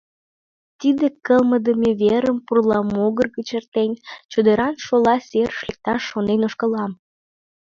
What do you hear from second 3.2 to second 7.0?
гыч эртен, чодыран шола серыш лекташ шонен ошкылам.